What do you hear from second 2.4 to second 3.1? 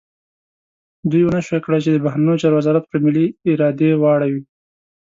چارو وزارت پر